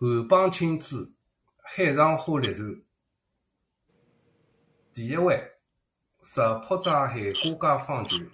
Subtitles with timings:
[0.00, 1.10] 韩邦钦之，
[1.56, 2.80] 海上花列传
[4.94, 5.34] 第一回：
[6.22, 8.30] 石浦寨海花街坊拳，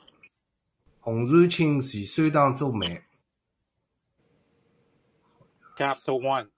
[1.00, 3.02] 洪传卿前山堂做媒。
[5.78, 6.50] Chapter One.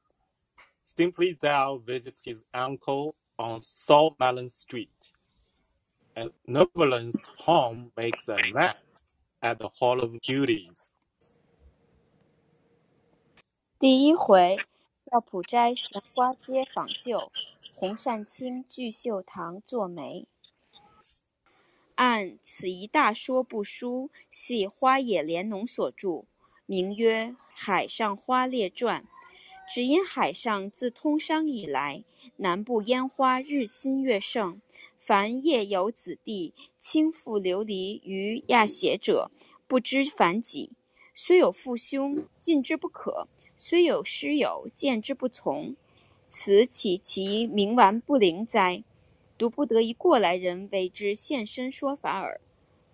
[0.85, 4.91] Simply Zhao visits his uncle on Salt Melon Street,
[6.17, 8.79] and Novelin's home makes a map
[9.41, 10.89] at the Hall of Beauties.
[13.79, 14.57] 第一回，
[15.17, 17.33] 赵普斋闲花街访旧，
[17.75, 20.27] 洪善卿聚秀堂作媒。
[21.95, 26.27] 按此一大说不书，系花野莲农所著，
[26.67, 29.05] 名曰《海上花列传》。
[29.73, 32.05] 只因海上自通商以来，
[32.37, 34.61] 南部烟花日新月盛，
[34.99, 39.31] 凡夜游子弟倾覆流离于亚斜者，
[39.67, 40.73] 不知凡几。
[41.15, 43.27] 虽有父兄，进之不可；
[43.59, 45.75] 虽有师友，见之不从。
[46.29, 48.85] 此岂其冥顽不灵哉？
[49.39, 52.41] 独不得一过来人为之现身说法耳。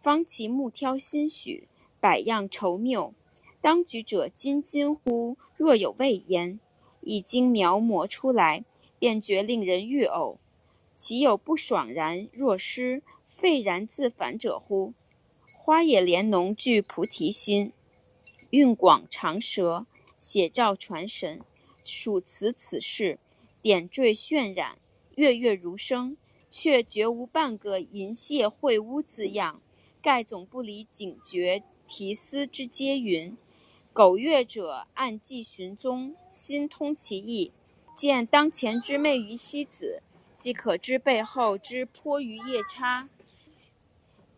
[0.01, 1.69] 方其目挑心许，
[2.01, 3.13] 百样愁谬。
[3.61, 6.59] 当局者今今乎若有未焉，
[7.01, 8.65] 一经描摹出来，
[8.99, 10.37] 便觉令人欲呕。
[10.95, 14.93] 岂有不爽然若失，废然自反者乎？
[15.57, 17.73] 花野莲农具菩提心，
[18.51, 19.87] 运广长舌，
[20.23, 21.41] 写照传神，
[21.83, 23.19] 属词此事，
[23.61, 24.79] 点缀渲染，
[25.17, 26.17] 跃跃如生，
[26.49, 29.61] 却绝无半个淫亵秽污字样。
[30.01, 33.37] 盖总不离警觉提思之皆云。
[33.93, 37.51] 苟阅者按计寻踪，心通其意，
[37.97, 40.05] 见当前之媚于西子，
[40.39, 43.09] 即可知背后之颇于夜叉；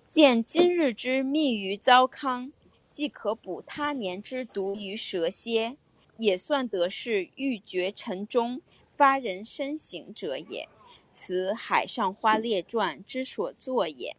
[0.09, 2.51] 见今日之密于糟糠，
[2.95, 5.77] 既可补他年之毒于蛇蝎，
[6.17, 8.63] 也算得是欲绝尘中，
[8.97, 10.69] 发人深省者也。
[11.13, 14.15] 此《海上花列传》之所作也。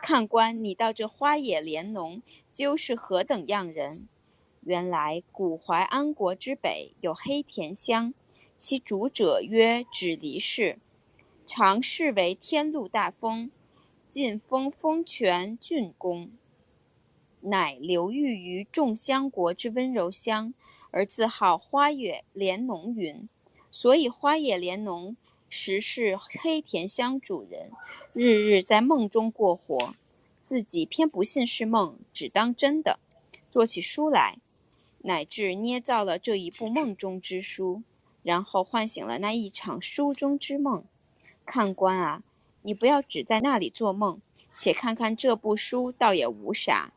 [0.00, 4.08] 看官，你道这花野莲农究是何等样人？
[4.62, 8.14] 原来古淮安国之北有黑田乡，
[8.56, 10.78] 其主者曰止离氏，
[11.44, 13.50] 常世为天禄大封，
[14.08, 16.30] 晋封封泉郡公。
[17.44, 20.54] 乃流寓于众香国之温柔乡，
[20.90, 23.28] 而自号花野莲农云。
[23.70, 25.16] 所以花野莲农
[25.50, 27.70] 实是黑田乡主人，
[28.12, 29.94] 日日在梦中过活，
[30.42, 32.98] 自己偏不信是梦，只当真的，
[33.50, 34.38] 做起书来。
[35.06, 37.82] 乃至捏造了这一部梦中之书，
[38.22, 40.82] 然后唤醒了那一场书中之梦。
[41.44, 42.22] 看官啊，
[42.62, 44.18] 你不要只在那里做梦，
[44.50, 46.93] 且看看这部书，倒也无啥。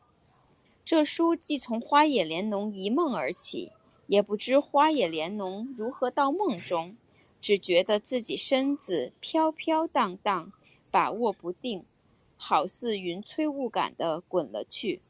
[0.88, 3.72] 这书既从花野莲农一梦而起，
[4.06, 6.96] 也不知花野莲农如何到梦中，
[7.42, 10.50] 只觉得自己身子飘飘荡荡，
[10.90, 11.84] 把握不定，
[12.38, 15.02] 好似云催雾赶的滚了去。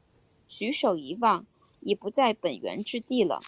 [0.49, 1.45] 举手一望。
[1.79, 3.39] 已不在本源之地了，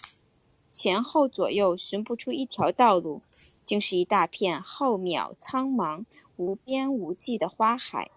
[0.70, 3.20] 前后左右寻不出一条道路，
[3.62, 6.06] 竟是一大片浩渺苍茫、
[6.38, 8.10] 无边无际的花海。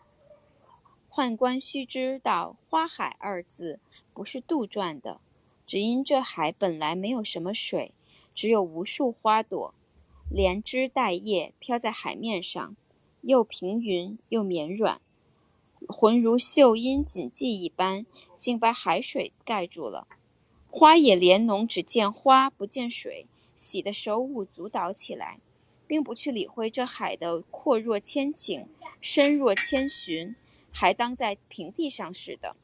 [1.16, 3.80] 宦官须知道，“花海”二字
[4.14, 5.22] 不是杜撰的，
[5.66, 7.94] 只因这海本来没有什么水，
[8.34, 9.74] 只有无数花朵，
[10.30, 12.76] 连枝带叶飘在海面上，
[13.22, 15.00] 又平匀又绵软，
[15.88, 18.06] 浑如绣阴锦记一般。
[18.38, 20.08] 竟把海水盖住了。
[20.70, 25.40] 花野莲农只见花不见水，喜得手舞足蹈起来，
[25.88, 28.66] 并不去理会这海的阔若千顷，
[29.00, 30.36] 深若千寻，
[30.78, 32.58] 还当在平地上似的，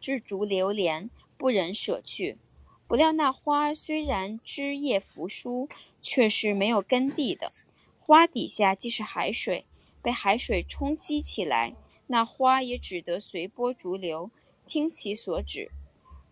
[0.00, 2.38] 知足流连，不忍舍去。
[2.86, 5.68] 不料那花虽然枝叶扶疏，
[6.00, 7.52] 却是没有根蒂的。
[8.00, 9.66] 花底下既是海水，
[10.00, 11.74] 被海水冲击起来，
[12.06, 14.30] 那花也只得随波逐流。
[14.66, 15.70] 听其所指，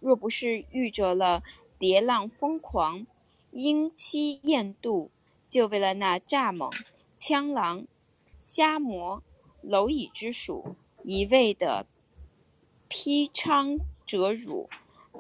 [0.00, 1.43] 若不是遇着了
[1.79, 3.06] 蝶浪疯狂、
[3.50, 5.11] 莺栖燕渡，
[5.47, 6.73] 就为了那蚱蜢、
[7.19, 7.87] 枪狼、
[8.38, 9.23] 虾魔、
[9.62, 11.87] 蝼蚁之属，一味的
[12.88, 14.69] 披娼折辱、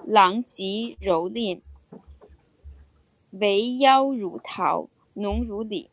[0.06, 1.60] 狼藉蹂躏，
[3.30, 5.90] 为妖如桃，浓如李，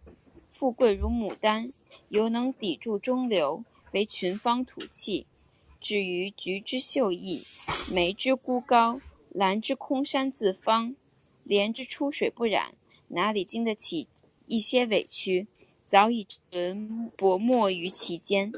[0.51, 1.73] 富贵如牡丹，
[2.09, 5.25] 犹能抵住中流，为群芳吐气。
[5.81, 7.41] 至于菊之秀逸，
[7.91, 8.99] 梅之孤高，
[9.29, 10.95] 兰之空山自芳，
[11.43, 12.75] 莲之出水不染，
[13.07, 14.07] 哪里经得起
[14.45, 15.47] 一些委屈？
[15.85, 18.53] 早已沉薄没于其间。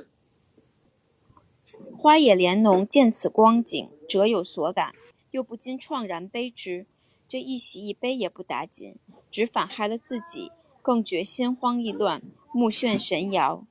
[2.02, 4.96] 花野莲农见此光景，辄有所感，
[5.30, 6.88] 又不禁怆然悲之。
[7.28, 8.96] 这一喜一悲也不打紧，
[9.30, 10.52] 只反害了自己，
[10.82, 13.68] 更觉心慌意乱，目眩神摇。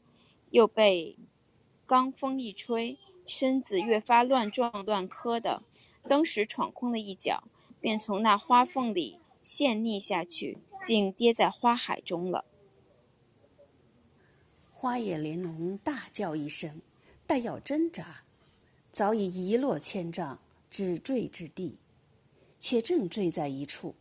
[0.51, 1.17] 又被
[1.89, 2.97] 罡风一吹，
[3.27, 5.65] 身子越发乱撞乱磕的，
[6.09, 7.43] 登时闯空了一脚，
[7.81, 12.45] 便从那花缝里陷溺下去，竟跌在花海中了。
[14.73, 16.81] 花野莲农大叫一声，
[17.31, 18.23] 但要挣扎，
[18.91, 21.79] 早已一落千丈，只坠之地，
[22.59, 23.95] 却正坠在一处。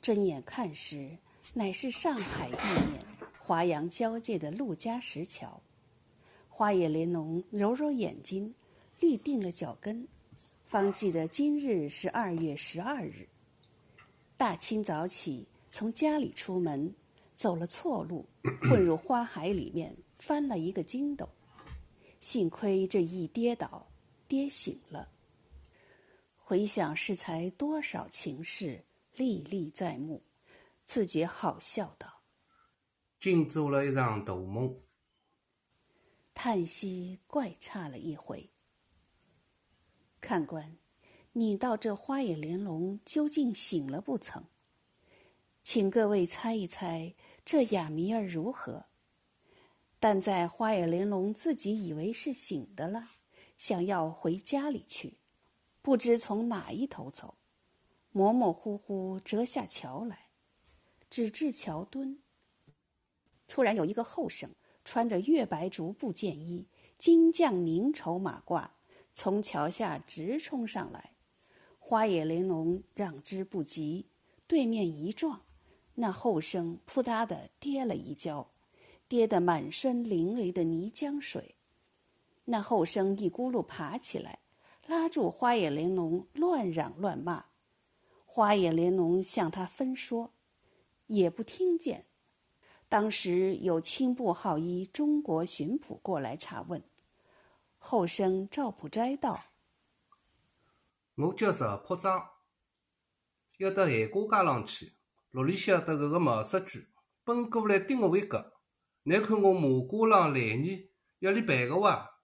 [0.00, 1.18] 睁眼看时，
[1.52, 2.56] 乃是上海地
[2.90, 3.04] 面
[3.38, 5.60] 华阳交界的陆家石桥。
[6.48, 8.54] 花野莲龙揉揉眼睛，
[8.98, 10.08] 立定了脚跟，
[10.64, 13.28] 方记得今日是二月十二日。
[14.38, 16.94] 大清早起，从家里出门，
[17.36, 18.24] 走了错路，
[18.62, 19.94] 混入花海里面。
[20.18, 21.28] 翻了一个筋斗，
[22.24, 23.86] 幸亏这一跌倒，
[24.26, 25.10] 跌醒了。
[26.38, 28.82] 回想适才多少情事，
[29.12, 30.22] 历历在目，
[30.86, 32.22] 自觉好笑道
[33.20, 34.74] ：“竟做了一场大梦。”
[36.32, 38.48] 叹息怪差了一回。
[40.22, 40.78] 看官，
[41.32, 44.42] 你道这花野莲龙究竟醒了不曾？
[45.62, 48.86] 请各位猜一猜，这哑谜儿如何？
[50.06, 53.08] 但在花野玲珑自己以为是醒的了，
[53.56, 55.16] 想要回家里去，
[55.80, 57.36] 不知从哪一头走，
[58.12, 60.26] 模模糊糊折下桥来，
[61.08, 62.18] 只至桥墩，
[63.48, 64.50] 突然有一个后生，
[64.84, 66.68] 穿着月白竹布箭衣，
[66.98, 68.68] 金将宁绸马褂，
[69.14, 71.12] 从桥下直冲上来，
[71.78, 74.10] 花野玲珑让之不及，
[74.46, 75.40] 对面一撞，
[75.94, 78.50] 那后生扑嗒的跌了一跤。
[79.06, 81.56] 跌得满身淋漓的泥浆水，
[82.46, 84.40] 那后生一咕噜爬起来，
[84.86, 87.44] 拉住花野玲珑，乱嚷乱骂。
[88.24, 90.32] 花野玲珑向他分说，
[91.06, 92.06] 也不听见。
[92.88, 96.82] 当时有青布号衣中国巡捕过来查问，
[97.78, 99.44] 后生赵普斋道
[101.16, 102.30] ：“我叫赵普章，
[103.58, 104.94] 要到海瓜家浪去，
[105.30, 106.80] 路里晓得搿个毛杀猪
[107.24, 108.53] 奔过来盯我一个。”
[109.06, 112.20] 你看我马褂浪来呢，要你赔个哇！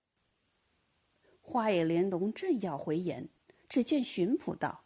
[1.43, 3.29] 花野莲龙正要回言，
[3.69, 4.85] 只见巡捕道：“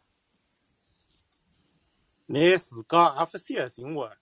[2.27, 4.17] 你自家也不小心哇，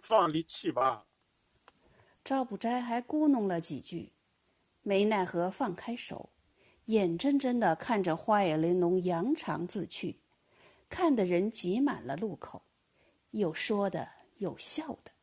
[0.00, 1.06] 放你去吧。”
[2.22, 4.12] 赵不斋还咕哝了几句，
[4.82, 6.28] 没奈何放开手，
[6.86, 10.20] 眼睁睁的看着花野莲龙扬长自去，
[10.90, 12.60] 看的人挤满了路口，
[13.30, 14.06] 有说的，
[14.36, 15.15] 有笑的。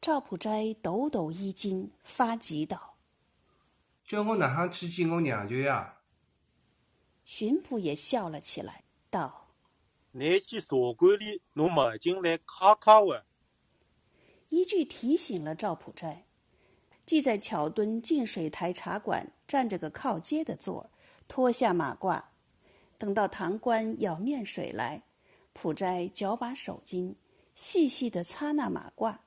[0.00, 2.96] 赵普斋抖抖衣襟，发急道
[4.06, 5.96] ：“叫我哪样去见我娘舅呀？”
[7.26, 9.48] 巡捕也笑了起来，道
[10.12, 13.24] ：“你去茶馆里拿毛巾来擦擦哇。”
[14.50, 16.26] 一句提醒了赵普斋，
[17.04, 20.88] 即在桥墩净水台茶馆占着个靠街的座，
[21.26, 22.22] 脱下马褂，
[22.96, 25.02] 等到堂官舀面水来，
[25.52, 27.16] 普斋脚把手巾，
[27.56, 29.18] 细细的擦那马褂。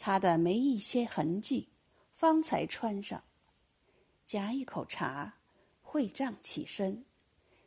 [0.00, 1.68] 擦得没一些痕迹，
[2.14, 3.22] 方才穿上。
[4.24, 5.34] 夹一口茶，
[5.82, 7.04] 会帐起身，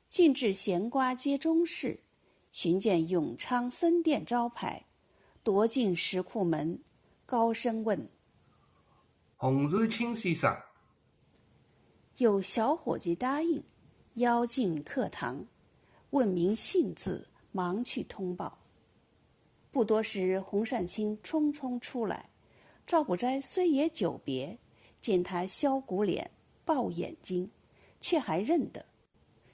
[0.10, 2.00] 进至闲瓜街中市，
[2.52, 4.88] 寻见永昌僧店招牌，
[5.44, 6.82] 夺进石库门，
[7.28, 8.10] 高声问
[9.38, 10.60] ：“洪瑞清先生。”
[12.18, 13.64] 有小伙计答应，
[14.16, 15.46] 邀进客堂，
[16.10, 18.63] 问明姓字，忙去通报。
[19.74, 22.30] 不多时，洪善清匆匆出来。
[22.86, 24.60] 赵普斋虽也久别，
[25.02, 26.30] 见他削骨脸、
[26.64, 27.50] 抱眼睛，
[28.00, 28.86] 却还认得，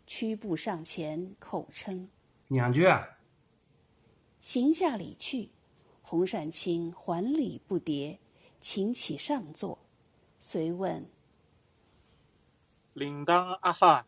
[0.06, 2.10] 屈步上前，口称
[2.50, 3.18] ：“娘舅啊！”
[4.42, 5.50] 行下礼去，
[6.02, 8.18] 洪善清还礼不迭，
[8.60, 9.80] 请起上座，
[10.42, 11.10] 遂问
[12.92, 14.06] ：“铃铛阿哈，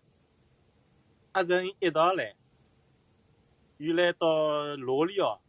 [1.31, 2.35] 阿人一道来，
[3.77, 5.39] 原来到罗里哦？”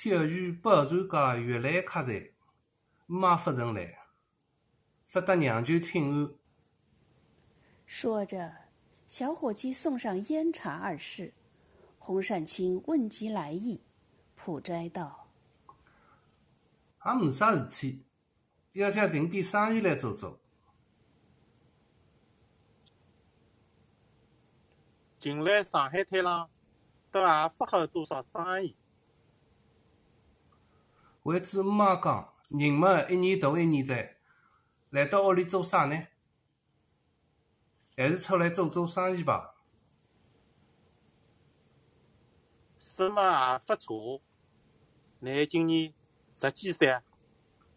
[0.00, 2.30] 小雨宝船家越来客栈，
[3.06, 3.98] 马夫人来，
[5.04, 6.34] 值得娘舅听安。
[7.84, 8.54] 说着，
[9.08, 11.34] 小伙计送上烟茶二事。
[11.98, 13.82] 洪善清问及来意，
[14.36, 15.28] 普斋道
[17.04, 18.04] ：“也没啥事体，
[18.74, 20.38] 要想寻点生意来做做。
[25.18, 26.48] 近来上海滩上，
[27.10, 28.76] 倒也不好做啥生意。”
[31.28, 34.16] 为子姆妈讲，人嘛一年大一年窄，
[34.88, 36.06] 来到屋里做啥呢？
[37.94, 39.54] 还是出来做做生意吧。
[42.78, 44.22] 什么也发错。
[45.18, 45.92] 你今年
[46.34, 46.98] 十几岁？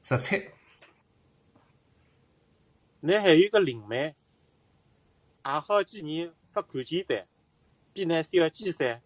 [0.01, 0.49] 十七。
[3.01, 4.15] 你还有个灵妹，
[5.43, 7.27] 也好几年不看见的，
[7.91, 9.01] 比你小几岁。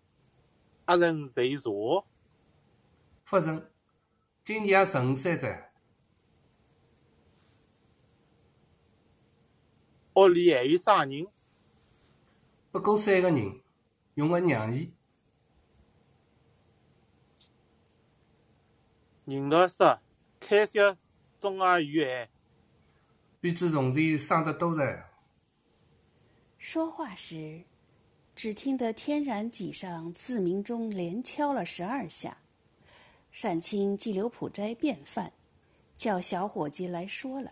[0.85, 2.05] 阿人侪有茶？
[3.27, 3.67] 不成，
[4.45, 5.71] 今年也十五岁噻。
[10.13, 11.25] 屋里还有啥人？
[12.71, 13.59] 不过三个人，
[14.13, 14.93] 用个娘姨。
[19.25, 19.99] 人道说，
[20.39, 20.95] 开销
[21.39, 22.29] 总也有哎。
[23.41, 25.09] 比之从前省得多了。
[26.59, 27.63] 说话时，
[28.35, 32.37] 只听得天然脊上自鸣钟连敲了十二下。
[33.41, 35.33] 单清寄留普斋便饭，
[35.97, 37.51] 叫小伙计来说了。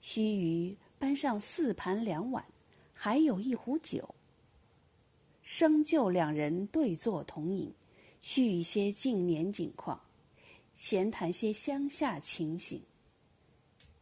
[0.00, 2.44] 须臾搬上四盘两碗，
[2.92, 4.12] 还有一壶酒。
[5.40, 7.72] 生就两人对坐同饮，
[8.20, 10.00] 叙一些近年景况，
[10.74, 12.82] 闲谈些乡下情形。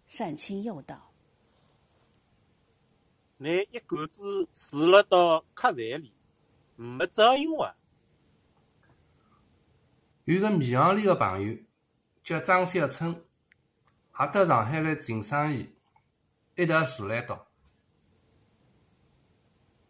[0.09, 1.13] 单清又道
[3.37, 6.11] ：“你一杆子住了到客栈里，
[6.77, 7.77] 没照应啊？”
[10.31, 11.59] 有个米行里的朋友
[12.23, 15.75] 叫张小春，也到上海来寻生意，
[16.55, 17.49] 一道坐来道：“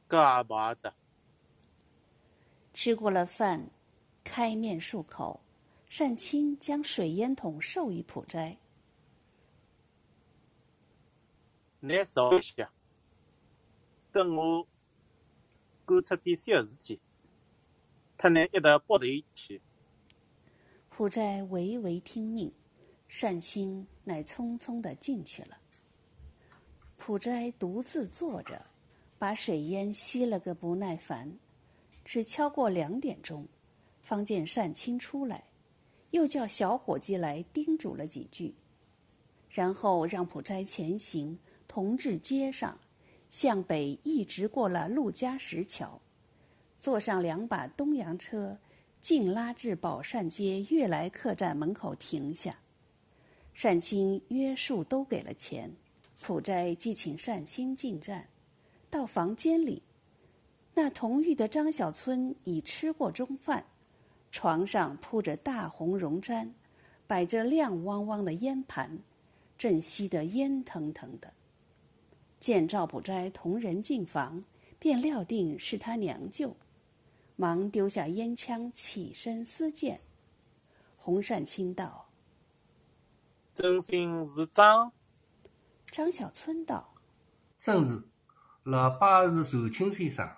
[0.09, 0.95] 搿也勿子。”
[2.73, 3.69] 吃过了饭，
[4.25, 5.43] 开面漱口，
[5.91, 8.57] 单青将水烟筒授予普斋。
[11.81, 12.67] 你少一些，
[14.11, 14.67] 等我
[15.85, 16.99] 干出点小事体，
[18.17, 19.61] 他能一道剥头去。
[21.01, 22.53] 普斋唯唯听命，
[23.09, 25.57] 善清乃匆匆的进去了。
[26.99, 28.63] 普斋独自坐着，
[29.19, 31.39] 把水烟吸了个不耐烦，
[32.05, 33.49] 只敲过两点钟，
[34.03, 35.43] 方见善清出来，
[36.11, 38.55] 又叫小伙计来叮嘱了几句，
[39.49, 41.39] 然后让普斋前行。
[41.67, 42.79] 同至街上，
[43.31, 45.99] 向北一直过了陆家石桥，
[46.79, 48.59] 坐上两把东洋车，
[49.01, 52.59] 径拉至宝善街悦来客栈门口停下。
[53.61, 55.73] 单青约束都给了钱，
[56.21, 58.29] 普斋即请单青进站。
[58.89, 59.83] 到房间里，
[60.75, 63.65] 那同寓的张小春已吃过中饭，
[64.31, 66.51] 床上铺着大红绒毡，
[67.07, 68.99] 摆着亮汪汪的烟盘，
[69.57, 71.33] 正吸得烟腾腾的。
[72.39, 74.45] 见赵普斋同人进房，
[74.79, 76.57] 便料定是他娘舅，
[77.41, 80.03] 忙丢下烟枪，起身私见。
[80.99, 82.11] 洪善清道
[83.55, 84.93] ：“真心是张。”
[85.91, 86.93] 张小春道
[87.59, 88.03] ：“正是，
[88.65, 90.31] 老爸是寿清先生。”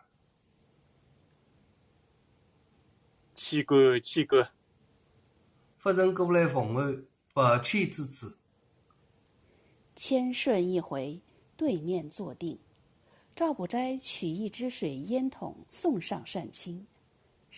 [3.35, 4.47] 去过去过。
[5.79, 7.03] 夫人过来奉候，
[7.35, 8.33] 抱歉之至。
[9.97, 11.21] 千顺一回。
[11.57, 12.59] 对面坐定，
[13.37, 16.87] 赵不斋取一支水烟筒送上单青。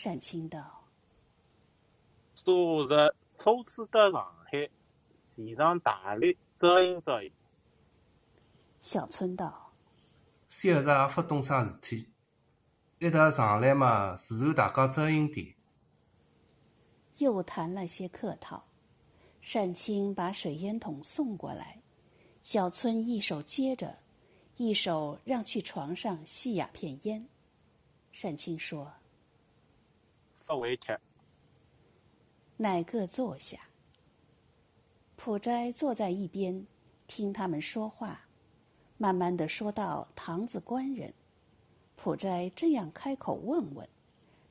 [0.02, 0.84] 单青道
[2.34, 4.68] ：“昨日初次到上海，
[5.36, 7.30] 前上大力照应招应。”
[8.80, 9.72] 小春道
[10.48, 12.08] ：“小日也不懂啥事体，
[12.98, 15.54] 一道上来嘛，自然大家招应点。”
[17.18, 18.64] 又谈了些客套，
[19.52, 21.80] 单青把水烟筒送过来。
[22.42, 24.00] 小春一手接着，
[24.56, 27.28] 一手让去床上吸鸦片烟。
[28.20, 29.03] 单青说：“不为吃。”
[32.56, 33.58] 乃各坐下。
[35.16, 36.66] 普斋坐在一边，
[37.06, 38.20] 听他们说话，
[38.98, 41.12] 慢慢的说到堂子官人。
[41.96, 43.88] 普斋这样开口问问，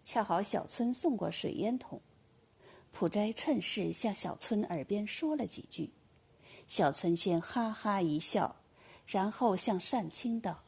[0.03, 2.01] 恰好小村送过水烟筒，
[2.91, 5.91] 普斋趁势向小村耳边说了几句。
[6.67, 8.55] 小村先哈哈一笑，
[9.05, 10.63] 然后向单清道：“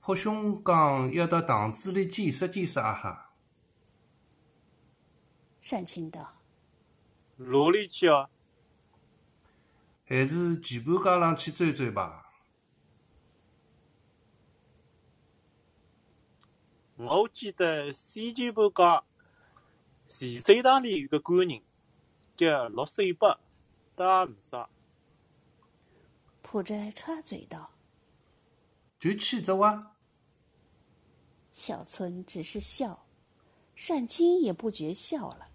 [0.00, 3.26] 霍兄讲要到堂子里见识见识啊哈。”
[5.60, 6.34] 单青道
[7.36, 8.28] ：“哪里去啊？
[10.06, 12.32] 还是前半街上去转转吧。”
[16.96, 19.04] 我记得西棋盘街
[20.06, 21.62] 前水塘里有个官人，
[22.36, 23.38] 叫陆水伯。
[23.94, 24.68] 大不啥？
[26.40, 27.70] 普斋插嘴道
[28.98, 29.94] ：“就去这哇。”
[31.52, 33.04] 小春只是笑，
[33.86, 35.48] 单青也不觉笑了。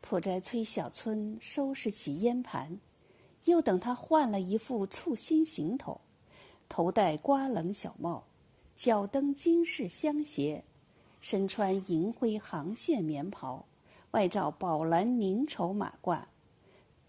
[0.00, 2.80] 普斋催小春收拾起烟盘，
[3.44, 6.00] 又等他换了一副簇新行头，
[6.70, 8.24] 头戴瓜棱小帽，
[8.74, 10.64] 脚蹬金饰香鞋，
[11.20, 13.66] 身穿银灰航线棉袍，
[14.12, 16.24] 外罩宝蓝凝绸马褂，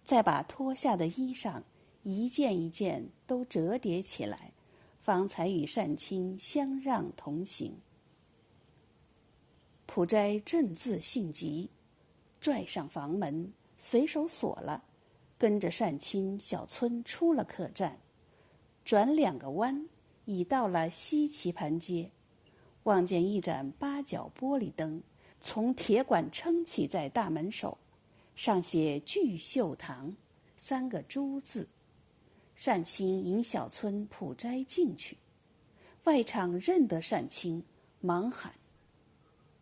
[0.03, 1.61] 再把脱下的衣裳
[2.03, 4.51] 一件一件都折叠起来，
[4.99, 7.77] 方才与单亲相让同行。
[9.99, 11.69] 普斋正自性急，
[12.39, 14.81] 拽上房门，随手锁了，
[15.37, 17.99] 跟着单亲、小村出了客栈，
[18.85, 19.89] 转两个弯，
[20.23, 22.09] 已到了西棋盘街。
[22.83, 25.03] 望见一盏八角玻璃灯
[25.41, 27.77] 从铁管撑起在大门首，
[28.37, 30.15] 上写“聚秀堂”
[30.55, 31.67] 三个“朱”字。
[32.63, 35.17] 单亲引小村普斋进去，
[36.05, 37.61] 外场认得单亲，
[37.99, 38.53] 忙喊：“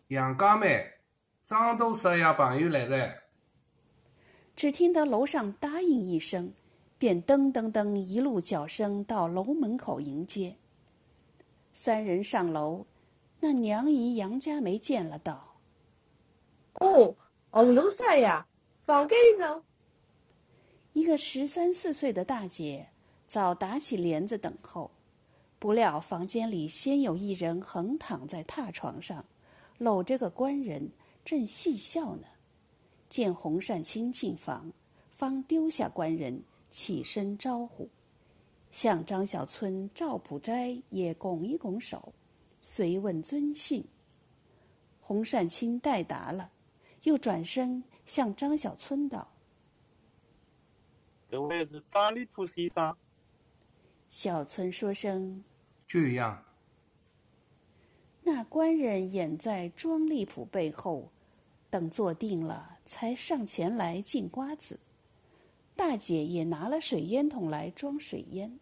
[0.09, 0.85] 杨家妹，
[1.43, 3.13] 张都十爷朋友来了。”
[4.55, 6.51] 只听得楼上答应一声，
[6.97, 10.55] 便噔噔噔一路脚声到楼门口迎接。
[11.73, 12.85] 三人上楼。
[13.39, 15.59] 那娘姨杨家梅见了，道
[16.81, 17.15] ：“哦，
[17.51, 18.27] 洪都三爷，
[18.81, 19.61] 房间里走。”
[20.93, 22.87] 一个十三四岁的大姐
[23.27, 24.89] 早打起帘子等候，
[25.59, 29.23] 不料房间里先有一人横躺在榻床上，
[29.77, 30.89] 搂着个官人，
[31.23, 32.27] 正戏笑呢。
[33.09, 34.71] 见洪善清进房，
[35.13, 37.89] 方丢下官人，起身招呼，
[38.71, 42.13] 向张小村、赵普斋也拱一拱手。
[42.61, 43.85] 随问尊姓，
[44.99, 46.51] 洪善清代答了，
[47.03, 49.31] 又转身向张小村道
[51.31, 52.93] ：“这位是张立普先生。”
[54.09, 55.43] 小村说声
[55.87, 56.43] ：“就样。”
[58.29, 61.09] 那官人掩在庄立普背后，
[61.69, 64.81] 等坐定了，才上前来进瓜子。
[65.77, 68.59] 大姐也拿了水烟筒来装水烟。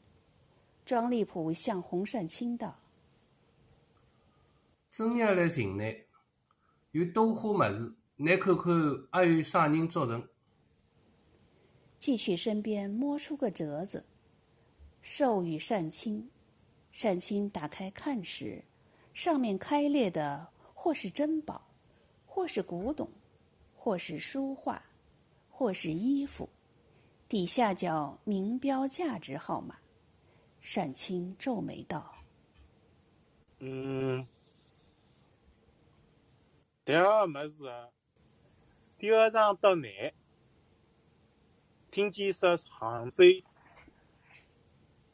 [0.86, 2.80] 庄立普向洪善清道。
[4.92, 6.04] 正要来寻你，
[6.92, 8.72] 有多花么子，你看看
[9.12, 10.30] 还有啥人作证？
[11.98, 14.06] 继去身边摸出个折子，
[15.02, 16.30] 授予善清。
[16.92, 18.64] 善清打开看时，
[19.16, 21.66] 上面开裂的或是珍宝，
[22.26, 23.10] 或是古董，
[23.74, 24.84] 或是书画，
[25.50, 26.50] 或是衣服，
[27.30, 29.78] 底下叫明标价值号码。
[30.60, 32.14] 善清皱眉道
[33.60, 34.28] ：“嗯。”
[36.84, 37.88] 第二么事啊？
[38.98, 40.14] 第二张到南，
[41.90, 43.24] 听见说杭州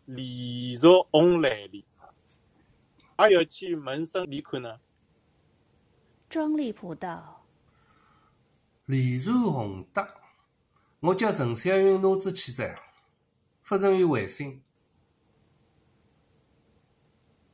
[0.05, 1.83] 李若红来了，
[3.17, 4.79] 还要去门生里看呢。
[6.29, 7.45] 庄立普道
[8.85, 10.07] ：“李如红的，
[10.99, 12.81] 我叫陈小云拿子去在，
[13.63, 14.63] 不曾有回信。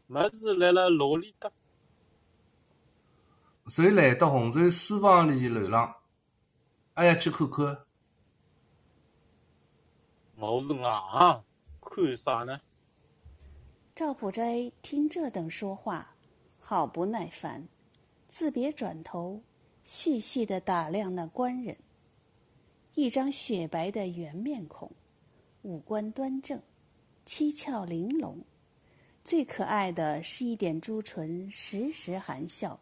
[0.08, 1.52] 么事来了罗里的。”
[3.67, 5.96] 谁来到红船书房里楼上？
[6.93, 7.86] 还要去看看。
[10.36, 11.43] 我是啊，
[11.82, 12.60] 看啥呢？
[13.98, 16.14] 赵普斋听这等说话，
[16.60, 17.68] 好不耐烦，
[18.28, 19.42] 自别转头，
[19.84, 21.76] 细细的打量那官人。
[22.94, 24.92] 一张雪白的圆面孔，
[25.64, 26.62] 五官端正，
[27.26, 28.38] 七窍玲珑，
[29.24, 32.80] 最可爱的是一点朱唇，时时含笑。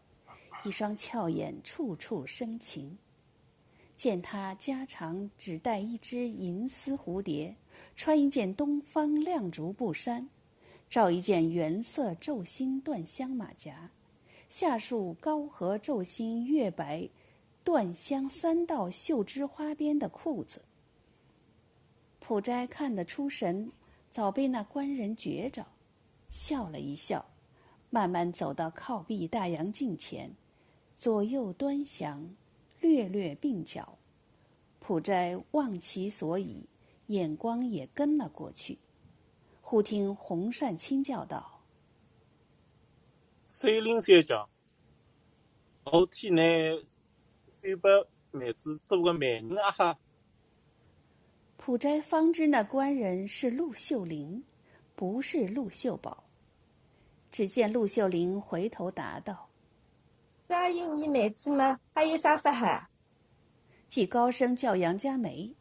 [0.66, 2.98] 一双俏眼处处生情，
[3.96, 7.56] 见他家常只戴一只银丝蝴蝶，
[7.96, 10.28] 穿一件东方亮竹布衫，
[10.90, 13.92] 罩一件原色皱心缎香马甲，
[14.50, 17.10] 下束高和皱心月白
[17.66, 20.62] 缎香三道绣织花边的裤子。
[22.20, 23.72] 普斋看得出神，
[24.10, 25.66] 早被那官人觉着，
[26.30, 27.26] 笑了一笑，
[27.90, 30.32] 慢慢走到靠壁大洋镜前。
[30.96, 32.34] 左右端详，
[32.80, 33.98] 略略鬓角，
[34.80, 36.66] 普斋望其所以，
[37.08, 38.78] 眼光也跟了过去。
[39.68, 41.64] 忽听洪善清叫道
[43.44, 44.36] ：“水灵小姐，
[45.86, 46.40] 我替你
[47.60, 47.90] 先把
[48.30, 49.98] 妹子做个媒人啊！”哈。
[51.58, 54.44] 普斋方知那官人是陆秀玲，
[54.96, 56.26] 不是陆秀宝。
[57.32, 59.50] 只见陆秀玲回头答道。
[60.46, 61.80] 答应你妹子吗？
[61.92, 62.92] 还有啥法哈？
[63.88, 65.56] 即高声叫杨家梅，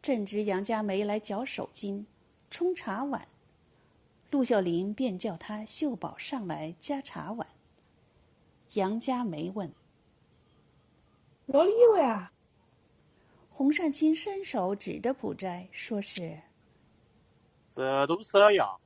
[0.00, 2.06] 正值杨家梅来搅手巾、
[2.50, 3.28] 冲茶碗，
[4.30, 7.46] 陆孝林便叫他秀宝上来加茶碗。
[8.74, 9.72] 杨家梅问
[11.46, 12.32] ：“哪里一位啊？”
[13.48, 16.40] 洪善清伸手指着普斋，说是
[17.72, 18.80] ：“这都这样。”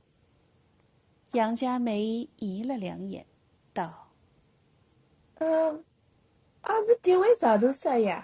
[1.33, 3.25] 杨家梅移了两眼，
[3.73, 4.07] 道。
[5.35, 5.83] 嗯，
[6.61, 8.23] 阿是点位长途少爷，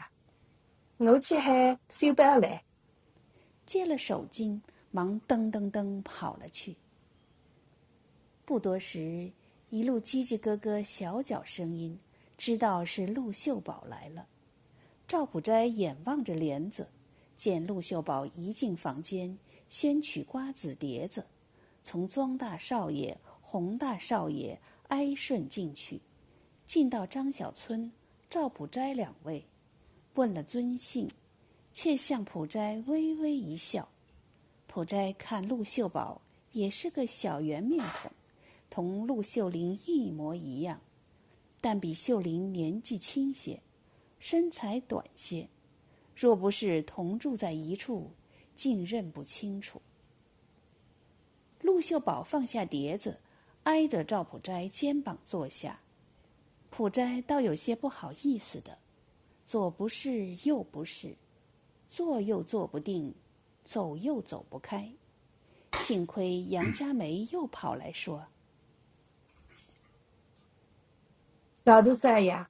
[0.98, 2.64] 我去喊修表来。
[3.66, 4.60] 接了手巾，
[4.92, 6.76] 忙噔噔噔跑了去。
[8.46, 9.32] 不多时，
[9.70, 11.98] 一路叽叽咯咯小脚声音，
[12.38, 14.28] 知道是陆秀宝来了。
[15.08, 16.88] 赵普斋眼望着帘子，
[17.38, 19.38] 见陆秀宝一进房间，
[19.70, 21.26] 先取瓜子碟子，
[21.84, 26.02] 从庄大少爷、洪大少爷挨顺进去，
[26.66, 27.92] 进到张小春、
[28.30, 29.46] 赵普斋两位，
[30.16, 31.10] 问了尊姓，
[31.72, 33.88] 却向普斋微微一笑。
[34.74, 36.22] 普斋看陆秀宝
[36.54, 38.10] 也是个小圆面孔，
[38.70, 40.80] 同陆秀玲一模一样，
[41.60, 43.60] 但比秀玲年纪轻些。
[44.18, 45.50] 身材短些，
[46.16, 48.12] 若不是同住在一处，
[48.56, 49.82] 竟认不清楚。
[51.60, 53.20] 陆秀宝放下碟子，
[53.64, 55.82] 挨着赵普斋肩膀坐下。
[56.70, 58.78] 普斋倒有些不好意思的，
[59.46, 61.14] 左不是右不是，
[61.90, 63.14] 坐又坐不定，
[63.64, 64.92] 走又走不开。
[65.80, 68.28] 幸亏杨家梅又跑来说
[71.64, 72.46] ：“老杜少爷，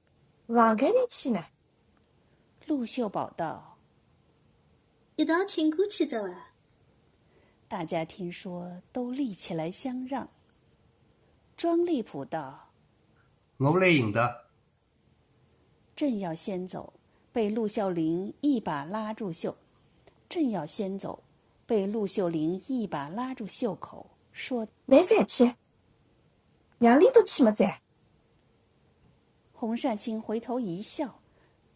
[0.48, 1.44] 房间里去呢。”
[2.66, 3.78] 陆秀宝道
[5.16, 6.52] ：“一道请过去走啊！”
[7.68, 10.28] 大家听说，都立起来相让。
[11.56, 12.70] 庄立普道
[13.58, 14.46] ：“我来迎的。”
[15.94, 16.92] 正要先走，
[17.32, 19.52] 被陆孝林一把拉住袖；
[20.32, 21.22] 正要先走，
[21.66, 25.56] 被陆秀玲一把拉住袖口，说：“来饭去，
[26.78, 27.82] 娘里都去么在？”
[29.52, 31.20] 洪善清回头一笑。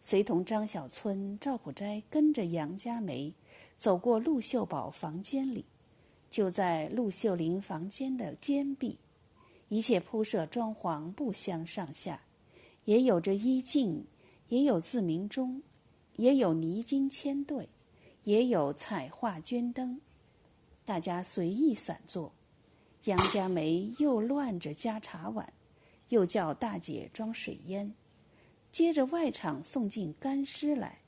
[0.01, 3.31] 随同张小春、赵普斋跟着杨家梅
[3.77, 5.63] 走过陆秀宝房间里，
[6.31, 8.97] 就在陆秀玲房间的间壁，
[9.69, 12.21] 一切铺设装潢不相上下，
[12.85, 14.05] 也有着衣镜，
[14.47, 15.61] 也有自鸣钟，
[16.15, 17.69] 也有泥金铅对，
[18.27, 20.01] 也有彩画绢灯，
[20.83, 22.33] 大家随意散坐。
[23.05, 25.53] 杨家梅又乱着加茶碗，
[26.09, 27.95] 又叫大姐装水烟。
[28.69, 30.99] 接着外场送进干尸来，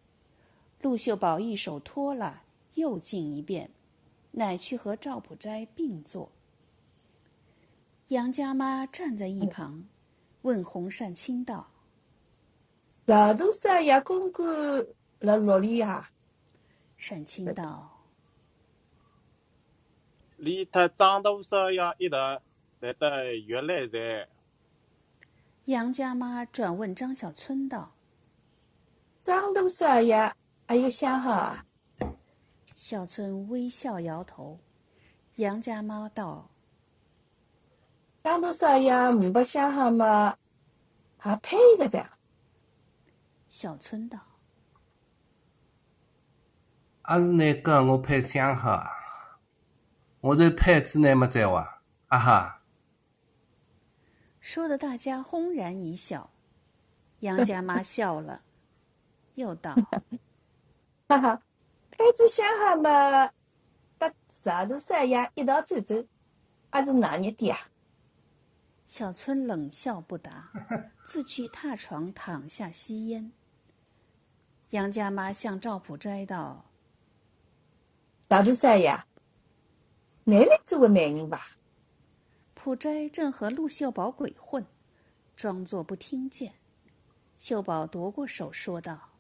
[0.82, 2.43] 陆秀宝一手托了，
[2.75, 3.69] 又进一遍，
[4.32, 6.32] 乃去和赵普斋并坐。
[8.08, 9.84] 杨家妈站在一旁，
[10.43, 11.67] 问洪善清道
[13.05, 14.47] ：“长途少爷公公
[15.19, 16.10] 辣屋里呀？”
[17.00, 17.90] 善清道
[20.36, 22.42] ：“离他张大少爷一人
[22.82, 24.28] 来得越来在。”
[25.66, 27.94] 杨家妈转问张小春道
[29.24, 30.36] ：“张大少爷
[30.68, 31.66] 还有相好啊？”
[32.76, 34.60] 小春微笑摇头。
[35.36, 36.50] 杨家妈道
[38.22, 40.38] ：“张大少爷没相好嘛，
[41.18, 42.06] 还配个噻？”
[43.48, 44.20] 小春道
[47.10, 48.88] ：“还是你跟我配相好啊？
[50.22, 51.82] 我这配子那么在哇？
[52.10, 52.62] 啊哈！”
[54.39, 56.30] 说的大家轰然一笑，
[57.22, 58.43] 杨家妈笑了，
[59.34, 59.74] 又道
[61.10, 61.41] ：“哈哈，
[61.89, 63.32] 配子相好嘛，
[63.98, 66.06] 搭长途少爷一道走走，
[66.69, 67.58] 还是哪日的啊？”
[68.86, 70.52] 小春冷笑不答，
[71.04, 73.32] 自去榻床躺下吸烟。
[74.69, 76.65] 杨家妈向赵普斋道
[78.30, 78.96] ：“长途少爷，
[80.24, 81.58] 你来做个男人吧。”
[82.54, 84.63] 普斋正和陆秀宝鬼混，
[85.36, 86.54] 装作不听见。
[87.36, 89.13] 秀宝夺过手说道：“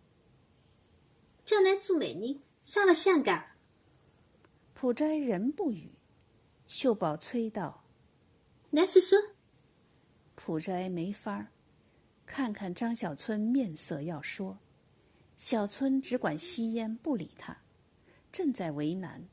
[1.43, 3.55] 叫来做美人，啥不相干？”
[4.75, 5.89] 普斋仍不语。
[6.67, 7.83] 秀宝催道
[8.69, 9.17] ：“来说说。”
[10.35, 11.47] 普斋没法儿，
[12.27, 14.59] 看看张小春面色要说，
[15.35, 17.57] 小春只管吸烟不理他，
[18.31, 19.27] 正在为难，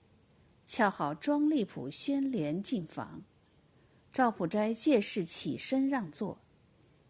[0.65, 3.23] 恰好庄立普宣帘进房。
[4.13, 6.39] 赵普斋借势起身让座，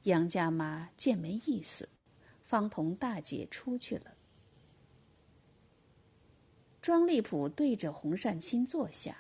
[0.03, 1.89] 杨家妈见没意思，
[2.43, 4.15] 方同大姐出去了。
[6.83, 9.17] 庄立普对着洪善清坐下，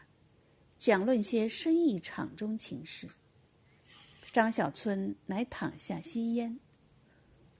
[0.77, 3.09] 讲论些生意场中情事。
[4.33, 6.59] 张小春乃躺下吸烟，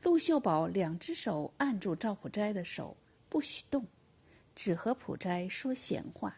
[0.03, 2.97] 陆秀宝两只手按住赵普斋的手，
[3.29, 3.87] 不许动，
[4.57, 6.35] 只和普斋说闲话，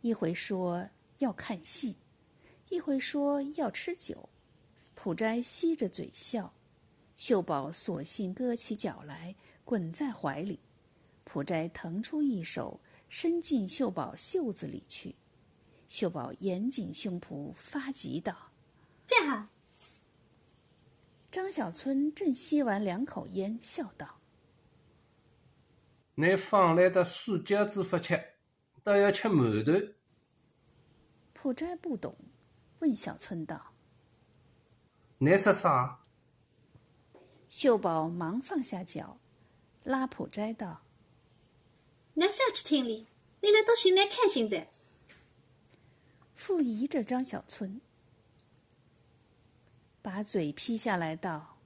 [0.00, 1.96] 一回说要看戏。
[2.68, 4.28] 一回说要吃酒，
[4.94, 6.52] 普斋吸着嘴笑，
[7.14, 10.58] 秀宝索性搁起脚来，滚在怀里。
[11.22, 15.14] 普斋腾出一手，伸进秀宝袖子里去。
[15.88, 18.50] 秀宝严紧胸脯，发急道
[19.06, 19.48] ：“这样。”
[21.30, 24.18] 张小春正吸完两口烟，笑道
[26.14, 28.22] 拿放来的素饺子不吃，
[28.82, 29.94] 倒要吃馒头。
[31.32, 32.16] ：“普斋不懂，
[32.80, 33.72] 问小春道。
[35.18, 36.00] 你说啥？”
[37.48, 39.18] 秀宝忙放下脚，
[39.84, 40.82] 拉普斋道
[42.14, 43.06] 㑚不要去听哩，
[43.40, 44.68] 你来到寻㑚开心噻。
[46.34, 47.80] ：“傅疑着张小春，
[50.02, 51.58] 把嘴劈下来道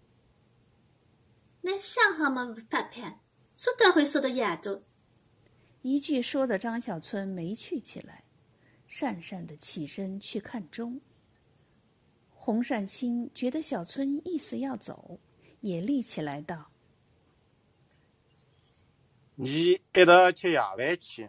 [1.63, 3.21] 㑚想好么不拍拍，
[3.57, 4.83] 说得会说的夜多。
[5.83, 8.25] ：‘一句说的张小春没趣起来，
[8.89, 11.01] 讪讪的起身去看钟。
[12.31, 15.19] 洪善清觉得小春意思要走，
[15.61, 16.71] 也立起来道
[19.35, 21.29] 你一道吃夜饭去。：‘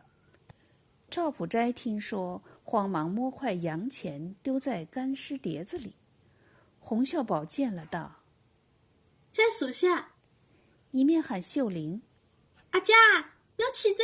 [1.09, 5.95] 赵普斋听说，慌忙摸块洋钱丢在干尸碟子里。
[6.79, 8.23] 洪秀宝见了道。’
[9.31, 10.13] 在属下，
[10.91, 12.01] 一面喊秀玲，
[12.77, 12.93] 阿姐
[13.55, 14.03] 要起噻。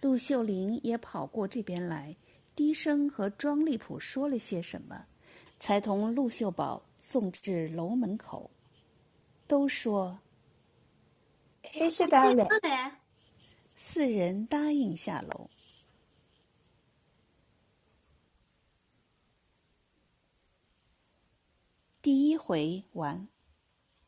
[0.00, 2.14] 陆秀玲也跑过这边来，
[2.54, 5.06] 低声和庄立普说了些什么，
[5.58, 8.52] 才同陆秀宝送至楼门口。
[9.48, 10.20] 都说
[11.74, 13.00] 一些当然要来，
[13.76, 15.50] 四人答应下楼。
[22.00, 23.26] 第一回完。